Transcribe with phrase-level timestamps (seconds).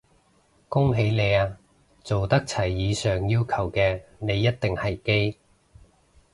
[0.67, 1.59] 恭喜你啊，
[2.03, 5.37] 做得齊以上要求嘅你一定係基！